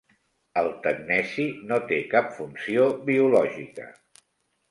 [0.59, 3.87] El tecneci no té cap funció biològica.